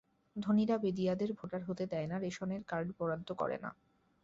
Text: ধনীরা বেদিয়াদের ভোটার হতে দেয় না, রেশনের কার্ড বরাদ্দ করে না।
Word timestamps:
ধনীরা 0.35 0.75
বেদিয়াদের 0.77 1.29
ভোটার 1.33 1.61
হতে 1.63 1.83
দেয় 1.85 2.07
না, 2.07 2.15
রেশনের 2.19 2.61
কার্ড 2.63 2.87
বরাদ্দ 2.97 3.29
করে 3.33 3.57
না। 3.57 3.69